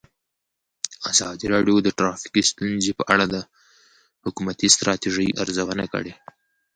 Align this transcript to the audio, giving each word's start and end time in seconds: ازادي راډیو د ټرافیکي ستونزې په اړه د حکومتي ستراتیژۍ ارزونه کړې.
ازادي 1.11 1.45
راډیو 1.53 1.77
د 1.83 1.87
ټرافیکي 1.97 2.41
ستونزې 2.51 2.91
په 2.99 3.03
اړه 3.13 3.25
د 3.33 3.35
حکومتي 4.25 4.67
ستراتیژۍ 4.75 5.29
ارزونه 5.41 5.85
کړې. 5.93 6.13